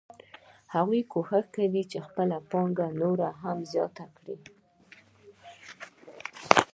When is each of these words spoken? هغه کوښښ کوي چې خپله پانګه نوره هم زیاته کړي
هغه 0.73 0.97
کوښښ 1.11 1.45
کوي 1.55 1.83
چې 1.91 1.97
خپله 2.07 2.37
پانګه 2.51 2.87
نوره 3.01 3.29
هم 3.41 3.57
زیاته 3.71 4.05
کړي 4.17 4.37